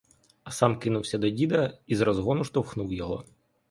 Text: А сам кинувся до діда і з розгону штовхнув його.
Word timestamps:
А 0.43 0.51
сам 0.51 0.79
кинувся 0.79 1.17
до 1.17 1.29
діда 1.29 1.77
і 1.87 1.95
з 1.95 2.01
розгону 2.01 2.43
штовхнув 2.43 2.93
його. 2.93 3.25